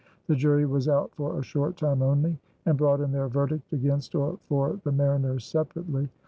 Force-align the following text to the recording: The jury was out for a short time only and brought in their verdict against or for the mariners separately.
The 0.25 0.33
jury 0.35 0.65
was 0.65 0.89
out 0.89 1.13
for 1.13 1.37
a 1.37 1.43
short 1.43 1.77
time 1.77 2.01
only 2.01 2.39
and 2.65 2.75
brought 2.75 3.01
in 3.01 3.11
their 3.11 3.27
verdict 3.27 3.71
against 3.71 4.15
or 4.15 4.39
for 4.49 4.79
the 4.83 4.91
mariners 4.91 5.45
separately. 5.45 6.09